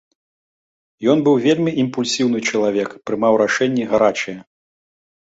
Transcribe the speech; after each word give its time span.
Ён 1.11 1.17
быў 1.25 1.35
вельмі 1.47 1.71
імпульсіўны 1.83 2.39
чалавек, 2.51 2.89
прымаў 3.11 3.33
рашэнні 3.43 3.83
гарачыя. 3.93 4.39